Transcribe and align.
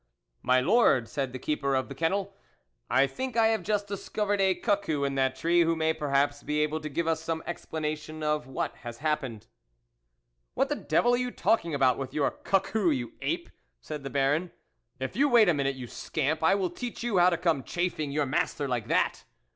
"My 0.51 0.59
Lord," 0.61 1.07
said 1.07 1.31
the 1.31 1.37
keeper 1.37 1.75
of 1.75 1.87
the 1.87 1.93
kennel," 1.93 2.33
I 2.99 3.05
think 3.05 3.37
I 3.37 3.49
have 3.49 3.61
just 3.61 3.85
discovered 3.85 4.41
a 4.41 4.55
cuckoo 4.55 5.03
in 5.03 5.13
that 5.13 5.35
tree 5.35 5.61
who 5.61 5.75
may 5.75 5.93
perhaps 5.93 6.41
be 6.41 6.61
able 6.61 6.79
to 6.81 6.89
give 6.89 7.05
us 7.05 7.21
some 7.21 7.43
explanation 7.45 8.23
of 8.23 8.47
what 8.47 8.77
has 8.77 8.97
happened."" 8.97 9.45
What 10.55 10.69
the 10.69 10.75
devil 10.75 11.13
are 11.13 11.17
you 11.17 11.29
talking 11.29 11.75
about, 11.75 11.97
THE 11.97 11.97
WOLF 11.99 12.13
LEADER 12.13 12.19
21 12.31 12.31
with 12.31 12.33
your 12.33 12.43
cuckoo, 12.59 12.89
you 12.89 13.13
ape?" 13.21 13.49
said 13.79 14.01
the 14.01 14.09
Baron. 14.09 14.47
v" 14.47 14.53
If 15.05 15.15
you 15.15 15.29
wait 15.29 15.47
a 15.49 15.53
moment, 15.53 15.75
you 15.75 15.85
scamp, 15.85 16.43
I 16.43 16.55
will 16.55 16.71
teach 16.71 17.03
you 17.03 17.19
how 17.19 17.29
to 17.29 17.37
come 17.37 17.61
chaffing 17.63 18.09
your 18.11 18.25
master 18.25 18.67
like 18.67 18.87
that 18.87 19.23